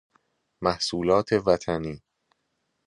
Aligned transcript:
محصولات 0.61 1.33
وطنی 1.47 2.01